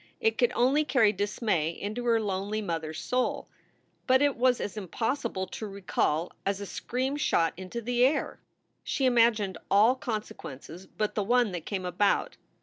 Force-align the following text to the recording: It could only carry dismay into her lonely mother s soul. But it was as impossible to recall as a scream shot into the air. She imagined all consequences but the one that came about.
It 0.19 0.39
could 0.39 0.51
only 0.55 0.83
carry 0.83 1.13
dismay 1.13 1.69
into 1.69 2.05
her 2.05 2.19
lonely 2.19 2.59
mother 2.59 2.89
s 2.89 2.97
soul. 2.97 3.47
But 4.07 4.23
it 4.23 4.35
was 4.35 4.59
as 4.59 4.75
impossible 4.75 5.45
to 5.45 5.67
recall 5.67 6.31
as 6.43 6.59
a 6.59 6.65
scream 6.65 7.17
shot 7.17 7.53
into 7.55 7.81
the 7.83 8.03
air. 8.03 8.39
She 8.83 9.05
imagined 9.05 9.59
all 9.69 9.93
consequences 9.95 10.87
but 10.87 11.13
the 11.13 11.21
one 11.21 11.51
that 11.51 11.67
came 11.67 11.85
about. 11.85 12.35